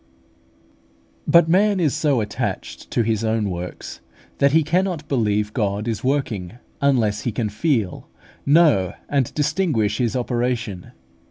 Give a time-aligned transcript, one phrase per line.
[1.27, 3.99] But man is so attached to his own works,
[4.39, 8.07] that he cannot believe God is working, unless he can feel,
[8.43, 10.91] know, and distinguish His operation.